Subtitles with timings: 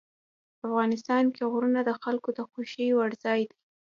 [0.67, 3.57] افغانستان کې غرونه د خلکو د خوښې وړ ځای دی.